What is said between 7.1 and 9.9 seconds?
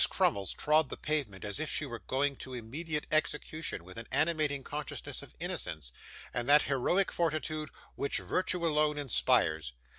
fortitude which virtue alone inspires.